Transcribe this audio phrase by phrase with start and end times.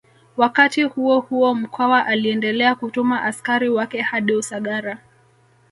[0.37, 4.97] Wakati huohuo Mkwawa aliendelea kutuma askari wake hadi Usagara